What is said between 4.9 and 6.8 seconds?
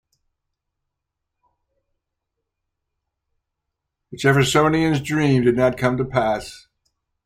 dream did not come to pass.